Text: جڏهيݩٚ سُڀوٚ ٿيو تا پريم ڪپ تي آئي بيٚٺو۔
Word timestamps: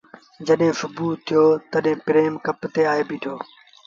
جڏهيݩٚ 0.45 0.77
سُڀوٚ 0.79 1.15
ٿيو 1.25 1.43
تا 1.71 1.79
پريم 2.05 2.33
ڪپ 2.45 2.59
تي 2.73 2.81
آئي 2.91 3.03
بيٚٺو۔ 3.09 3.33